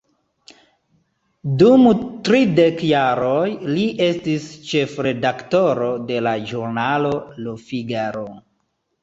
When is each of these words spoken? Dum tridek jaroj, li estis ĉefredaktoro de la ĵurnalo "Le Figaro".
Dum 1.61 1.83
tridek 2.27 2.81
jaroj, 2.93 3.43
li 3.75 3.83
estis 4.07 4.49
ĉefredaktoro 4.71 5.91
de 6.09 6.19
la 6.31 6.35
ĵurnalo 6.55 7.15
"Le 7.45 7.57
Figaro". 7.71 8.27